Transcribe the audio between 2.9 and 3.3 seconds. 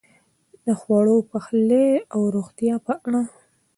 اړه: